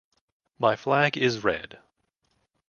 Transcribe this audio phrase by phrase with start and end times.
[0.57, 1.77] My flag is red.